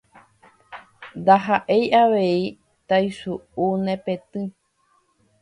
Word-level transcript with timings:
ndaha'éi 1.19 1.85
avei 2.01 2.41
taisu'u 2.87 3.65
ne 3.83 3.93
petỹ 4.03 4.41